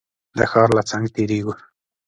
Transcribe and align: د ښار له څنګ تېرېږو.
د 0.37 0.39
ښار 0.51 0.69
له 0.77 0.83
څنګ 0.89 1.05
تېرېږو. 1.15 1.53